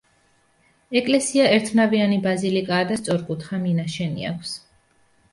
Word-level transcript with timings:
ეკლესია 0.99 1.49
ერთნავიანი 1.57 2.17
ბაზილიკაა 2.23 2.87
და 2.93 2.97
სწორკუთხა 3.01 3.59
მინაშენი 3.67 4.25
აქვს. 4.31 4.55